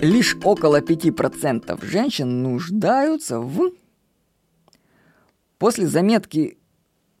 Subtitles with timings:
[0.00, 3.72] лишь около 5% женщин нуждаются в...
[5.58, 6.56] После заметки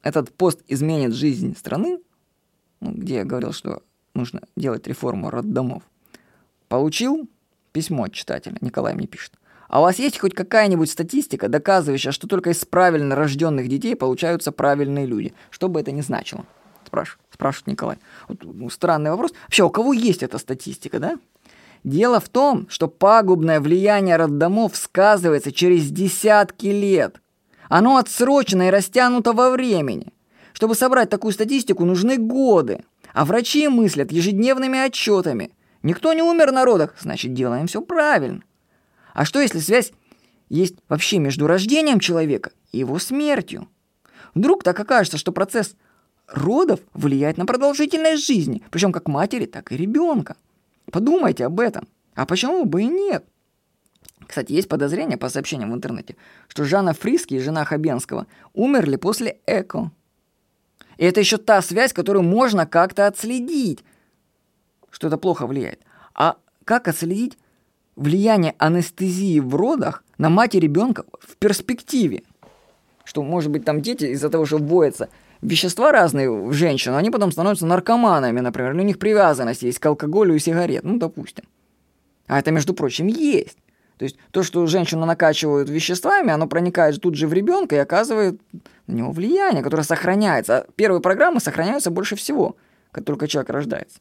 [0.02, 1.98] «Этот пост изменит жизнь страны»,
[2.80, 3.82] ну, где я говорил, что
[4.14, 5.82] нужно делать реформу роддомов,
[6.68, 7.28] получил
[7.72, 8.56] письмо от читателя.
[8.60, 9.32] Николай мне пишет.
[9.68, 14.52] А у вас есть хоть какая-нибудь статистика, доказывающая, что только из правильно рожденных детей получаются
[14.52, 15.34] правильные люди?
[15.50, 16.46] Что бы это ни значило?
[16.86, 17.98] Спрашивает, спрашивает Николай.
[18.28, 19.34] Вот, ну, странный вопрос.
[19.42, 21.18] Вообще, у кого есть эта статистика, да?
[21.84, 27.20] Дело в том, что пагубное влияние роддомов сказывается через десятки лет.
[27.68, 30.12] Оно отсрочено и растянуто во времени.
[30.52, 32.84] Чтобы собрать такую статистику, нужны годы.
[33.14, 35.52] А врачи мыслят ежедневными отчетами.
[35.82, 38.42] Никто не умер на родах, значит, делаем все правильно.
[39.14, 39.92] А что, если связь
[40.48, 43.68] есть вообще между рождением человека и его смертью?
[44.34, 45.76] Вдруг так окажется, что процесс
[46.26, 50.36] родов влияет на продолжительность жизни, причем как матери, так и ребенка.
[50.90, 51.88] Подумайте об этом.
[52.14, 53.24] А почему бы и нет?
[54.26, 56.16] Кстати, есть подозрение по сообщениям в интернете,
[56.48, 59.90] что Жанна Фриски и жена Хабенского умерли после ЭКО.
[60.98, 63.84] И это еще та связь, которую можно как-то отследить,
[64.90, 65.80] что это плохо влияет.
[66.14, 67.38] А как отследить
[67.96, 72.24] влияние анестезии в родах на мать и ребенка в перспективе?
[73.04, 75.08] Что, может быть, там дети из-за того, что вводятся
[75.42, 80.34] вещества разные в женщину, они потом становятся наркоманами, например, у них привязанность есть к алкоголю
[80.34, 81.44] и сигарет, ну, допустим.
[82.26, 83.58] А это, между прочим, есть.
[83.98, 88.40] То есть то, что женщину накачивают веществами, оно проникает тут же в ребенка и оказывает
[88.86, 90.58] на него влияние, которое сохраняется.
[90.58, 92.56] А первые программы сохраняются больше всего,
[92.92, 93.98] как только человек рождается.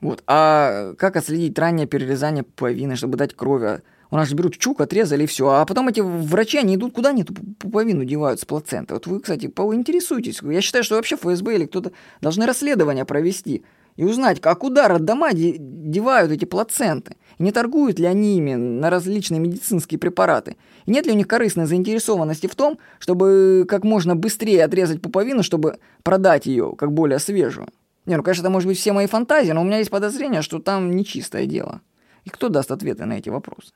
[0.00, 0.24] Вот.
[0.26, 3.82] А как отследить раннее перерезание пуповины, чтобы дать крови?
[4.10, 5.48] У нас же берут чук, отрезали и все.
[5.48, 8.94] А потом эти врачи, они идут куда они пуповину девают с плаценты.
[8.94, 10.40] Вот вы, кстати, поинтересуйтесь.
[10.42, 13.64] Я считаю, что вообще ФСБ или кто-то должны расследование провести
[13.96, 17.16] и узнать, как куда роддома девают эти плаценты.
[17.38, 20.56] И не торгуют ли они ими на различные медицинские препараты.
[20.86, 25.42] И нет ли у них корыстной заинтересованности в том, чтобы как можно быстрее отрезать пуповину,
[25.42, 27.68] чтобы продать ее как более свежую.
[28.06, 30.58] Не, ну, конечно, это может быть все мои фантазии, но у меня есть подозрение, что
[30.58, 31.80] там нечистое дело.
[32.24, 33.72] И кто даст ответы на эти вопросы?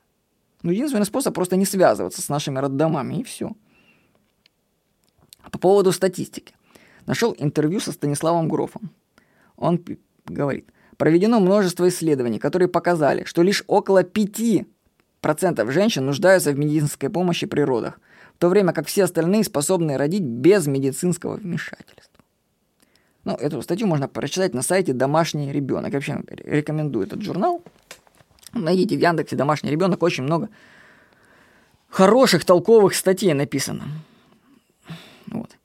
[0.65, 3.51] Ну, единственный способ просто не связываться с нашими роддомами, и все.
[5.51, 6.55] По поводу статистики.
[7.05, 8.89] Нашел интервью со Станиславом Грофом.
[9.57, 9.79] Он
[10.25, 10.67] говорит,
[10.97, 14.65] проведено множество исследований, которые показали, что лишь около 5%
[15.71, 17.99] женщин нуждаются в медицинской помощи при родах,
[18.33, 22.23] в то время как все остальные способны родить без медицинского вмешательства.
[23.23, 25.91] Ну, эту статью можно прочитать на сайте «Домашний ребенок».
[25.93, 27.61] Я вообще рекомендую этот журнал.
[28.55, 30.49] Найдите в Яндексе «Домашний ребенок», очень много
[31.89, 33.83] хороших, толковых статей написано.
[35.27, 35.57] Вот.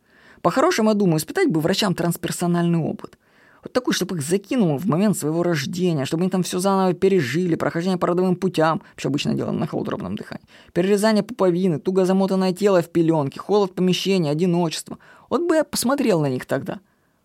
[0.42, 3.16] По-хорошему, я думаю, испытать бы врачам трансперсональный опыт.
[3.62, 7.56] Вот такой, чтобы их закинул в момент своего рождения, чтобы они там все заново пережили,
[7.56, 12.80] прохождение по родовым путям, что обычно делаем на холодробном дыхании, перерезание пуповины, туго замотанное тело
[12.80, 14.98] в пеленке, холод помещения, одиночество.
[15.28, 16.80] Вот бы я посмотрел на них тогда.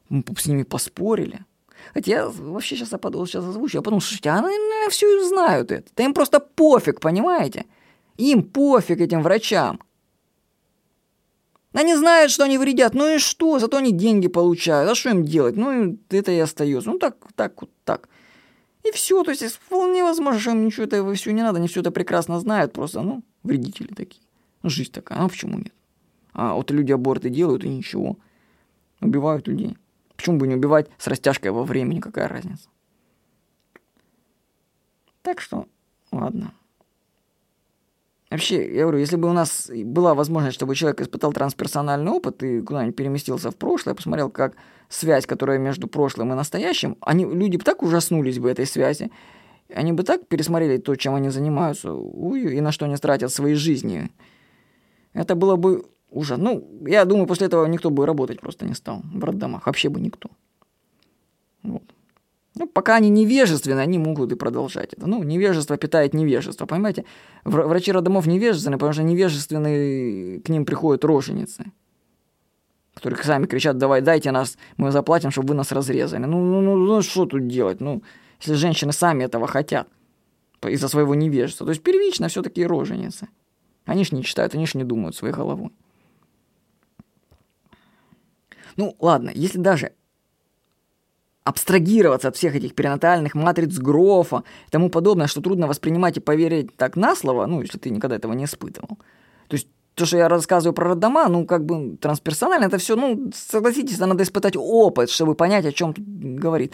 [0.09, 1.45] Мы с ними поспорили.
[1.93, 5.89] Хотя вообще сейчас я подумал, сейчас озвучу, я подумал, слушайте, они, наверное, все знают это.
[5.95, 7.65] Да им просто пофиг, понимаете?
[8.17, 9.79] Им пофиг этим врачам.
[11.73, 12.93] Они знают, что они вредят.
[12.93, 13.59] Ну и что?
[13.59, 14.89] Зато они деньги получают.
[14.89, 15.57] А что им делать?
[15.57, 16.89] Ну, это и остается.
[16.89, 18.07] Ну, так, так, вот так.
[18.83, 19.23] И все.
[19.23, 21.57] То есть, вполне возможно, что им ничего этого все не надо.
[21.57, 22.71] Они все это прекрасно знают.
[22.71, 24.21] Просто, ну, вредители такие.
[24.63, 25.19] Ну, жизнь такая.
[25.19, 25.73] А почему нет?
[26.31, 28.17] А вот люди аборты делают и ничего.
[29.01, 29.75] Убивают людей.
[30.15, 31.99] Почему бы не убивать с растяжкой во времени?
[31.99, 32.69] Какая разница?
[35.21, 35.67] Так что,
[36.11, 36.53] ладно.
[38.31, 42.61] Вообще, я говорю, если бы у нас была возможность, чтобы человек испытал трансперсональный опыт и
[42.61, 44.55] куда-нибудь переместился в прошлое, посмотрел, как
[44.89, 49.11] связь, которая между прошлым и настоящим, они, люди бы так ужаснулись бы этой связи,
[49.73, 54.11] они бы так пересмотрели то, чем они занимаются, и на что они тратят свои жизни.
[55.13, 56.43] Это было бы ужасно.
[56.43, 59.65] Ну, я думаю, после этого никто бы работать просто не стал в роддомах.
[59.65, 60.29] Вообще бы никто.
[61.63, 61.83] Вот.
[62.55, 65.07] Ну, пока они невежественны, они могут и продолжать это.
[65.07, 67.03] Ну, невежество питает невежество, понимаете?
[67.43, 71.65] Врачи роддомов невежественны, потому что невежественные к ним приходят роженицы,
[72.93, 76.25] которые сами кричат, давай, дайте нас, мы заплатим, чтобы вы нас разрезали.
[76.25, 77.81] Ну, ну, ну, ну что тут делать?
[77.81, 78.01] Ну,
[78.39, 79.87] если женщины сами этого хотят
[80.69, 81.65] из-за своего невежества.
[81.65, 83.27] То есть первично все-таки роженицы.
[83.85, 85.71] Они ж не читают, они ж не думают своей головой.
[88.77, 89.93] Ну, ладно, если даже
[91.43, 96.75] абстрагироваться от всех этих перинатальных матриц Грофа и тому подобное, что трудно воспринимать и поверить
[96.75, 98.97] так на слово, ну, если ты никогда этого не испытывал.
[99.47, 103.31] То есть то, что я рассказываю про роддома, ну, как бы трансперсонально, это все, ну,
[103.33, 106.73] согласитесь, надо испытать опыт, чтобы понять, о чем тут говорит.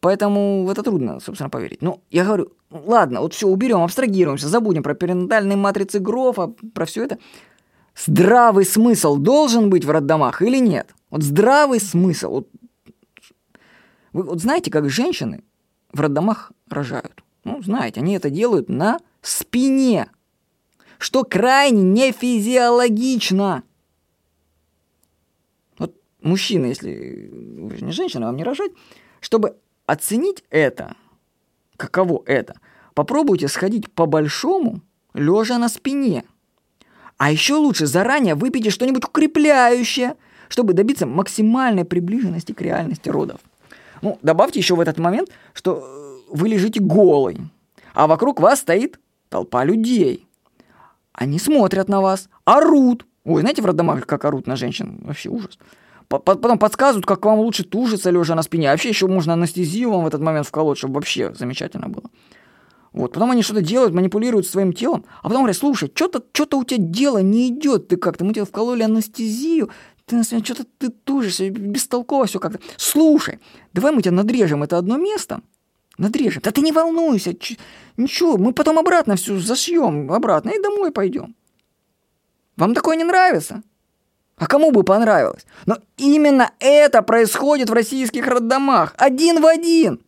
[0.00, 1.82] Поэтому в это трудно, собственно, поверить.
[1.82, 7.04] Ну, я говорю, ладно, вот все, уберем, абстрагируемся, забудем про перинатальные матрицы Грофа, про все
[7.04, 7.18] это.
[7.94, 10.94] Здравый смысл должен быть в роддомах или нет?
[11.10, 12.30] Вот здравый смысл.
[12.30, 12.48] Вот,
[14.12, 15.42] вы вот знаете, как женщины
[15.92, 17.22] в роддомах рожают?
[17.44, 20.10] Ну, знаете, они это делают на спине,
[20.98, 23.64] что крайне нефизиологично.
[25.78, 28.72] Вот мужчина, если вы не женщина, вам не рожать,
[29.20, 30.94] чтобы оценить это,
[31.76, 32.60] каково это,
[32.94, 34.82] попробуйте сходить по-большому,
[35.14, 36.24] лежа на спине.
[37.16, 40.16] А еще лучше заранее выпейте что-нибудь укрепляющее,
[40.50, 43.40] чтобы добиться максимальной приближенности к реальности родов.
[44.02, 47.38] Ну, добавьте еще в этот момент, что э, вы лежите голый,
[47.94, 50.26] а вокруг вас стоит толпа людей.
[51.12, 53.06] Они смотрят на вас, орут.
[53.24, 55.00] Ой, знаете, в роддомах как орут на женщин?
[55.02, 55.58] Вообще ужас.
[56.08, 58.68] Потом подсказывают, как вам лучше тужиться лежа на спине.
[58.68, 62.10] А вообще еще можно анестезию вам в этот момент вколоть, чтобы вообще замечательно было.
[62.92, 63.12] Вот.
[63.12, 66.82] Потом они что-то делают, манипулируют своим телом, а потом говорят, слушай, что-то что у тебя
[66.82, 69.70] дело не идет, ты как-то, мы тебе вкололи анестезию,
[70.10, 72.58] ты на себя что-то ты тужишься, бестолково все как-то.
[72.76, 73.38] Слушай,
[73.72, 75.40] давай мы тебя надрежем это одно место,
[75.98, 76.42] надрежем.
[76.42, 77.58] Да ты не волнуйся, ч-
[77.96, 81.36] ничего, мы потом обратно все зашьем, обратно и домой пойдем.
[82.56, 83.62] Вам такое не нравится?
[84.36, 85.46] А кому бы понравилось?
[85.66, 88.94] Но именно это происходит в российских роддомах.
[88.96, 90.00] Один в один.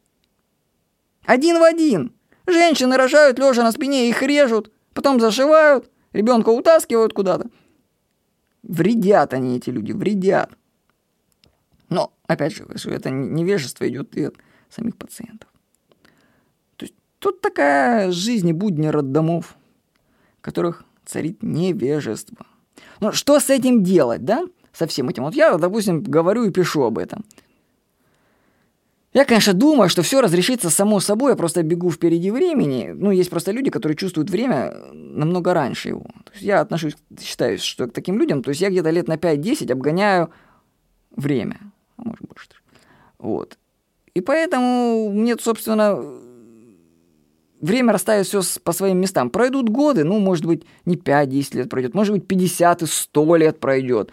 [1.25, 2.13] Один в один.
[2.47, 7.47] Женщины рожают лежа на спине, их режут, потом зашивают, ребенка утаскивают куда-то.
[8.63, 10.51] Вредят они, эти люди, вредят.
[11.89, 14.37] Но, опять же, это невежество идет и от
[14.71, 15.49] самих пациентов.
[16.77, 19.57] То есть тут такая жизнь и будни роддомов,
[20.39, 22.47] в которых царит невежество.
[23.01, 24.47] Ну, что с этим делать, да?
[24.73, 25.25] Со всем этим.
[25.25, 27.25] Вот я, допустим, говорю и пишу об этом.
[29.13, 32.93] Я, конечно, думаю, что все разрешится само собой, я просто бегу впереди времени.
[32.95, 36.07] Ну, есть просто люди, которые чувствуют время намного раньше его.
[36.41, 40.31] Я отношусь, считаю, что к таким людям, то есть я где-то лет на 5-10 обгоняю
[41.15, 41.61] время.
[41.97, 42.49] А может больше.
[43.19, 43.59] Вот.
[44.15, 46.03] И поэтому мне, собственно,
[47.61, 49.31] время расставит все по своим местам.
[49.31, 53.61] Пройдут годы, ну, может быть, не 5-10 лет пройдет, может быть, 50 и 100 лет
[53.61, 54.11] пройдет.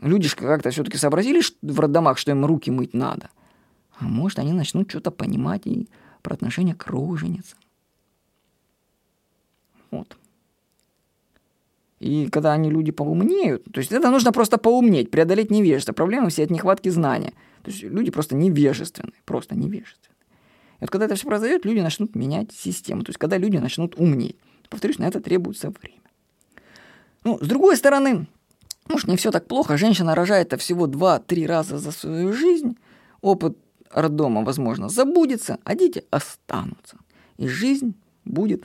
[0.00, 3.30] Люди же как-то все-таки сообразили в роддомах, что им руки мыть надо–
[4.02, 5.88] а может, они начнут что-то понимать и
[6.22, 7.58] про отношение к роженицам.
[9.92, 10.16] Вот.
[12.02, 15.92] И когда они люди поумнеют, то есть это нужно просто поумнеть, преодолеть невежество.
[15.92, 17.32] Проблемы все от нехватки знания.
[17.62, 20.16] То есть люди просто невежественны, просто невежественны.
[20.80, 23.04] И вот когда это все произойдет, люди начнут менять систему.
[23.04, 24.34] То есть когда люди начнут умнеть.
[24.68, 26.02] Повторюсь, на это требуется время.
[27.22, 28.26] Ну, с другой стороны,
[28.88, 29.76] может, не все так плохо.
[29.76, 32.76] Женщина рожает-то всего 2-3 раза за свою жизнь.
[33.20, 33.56] Опыт
[33.92, 36.96] роддома, возможно, забудется, а дети останутся.
[37.36, 37.94] И жизнь
[38.24, 38.64] будет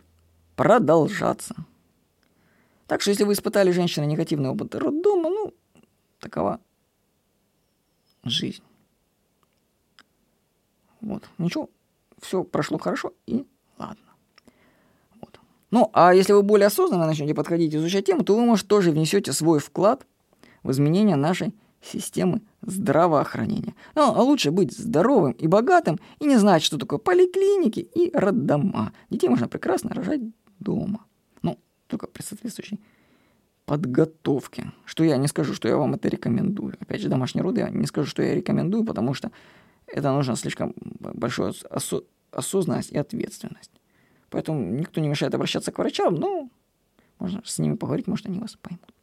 [0.55, 1.53] продолжаться.
[2.87, 5.53] Так что если вы испытали, женщина, негативный опыт роддома, ну,
[6.19, 6.59] такова
[8.23, 8.63] жизнь.
[11.01, 11.69] Вот, ничего,
[12.21, 13.45] все прошло хорошо и
[13.77, 14.03] ладно.
[15.21, 15.39] Вот.
[15.69, 18.91] Ну, а если вы более осознанно начнете подходить и изучать тему, то вы, может, тоже
[18.91, 20.05] внесете свой вклад
[20.63, 23.75] в изменение нашей системы здравоохранения.
[23.95, 28.93] Ну, а лучше быть здоровым и богатым и не знать, что такое поликлиники и роддома.
[29.09, 30.21] Детей можно прекрасно рожать
[30.59, 31.05] дома.
[31.87, 32.79] Только при соответствующей
[33.65, 34.71] подготовке.
[34.85, 36.75] Что я не скажу, что я вам это рекомендую.
[36.79, 39.31] Опять же, домашние роды я не скажу, что я рекомендую, потому что
[39.87, 43.71] это нужно слишком большую осо- осознанность и ответственность.
[44.29, 46.49] Поэтому никто не мешает обращаться к врачам, но
[47.19, 48.93] можно с ними поговорить, может, они вас поймут.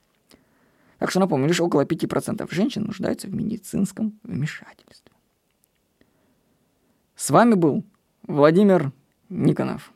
[0.98, 5.12] Так что напомню, лишь около 5% женщин нуждаются в медицинском вмешательстве.
[7.16, 7.84] С вами был
[8.22, 8.92] Владимир
[9.28, 9.93] Никонов.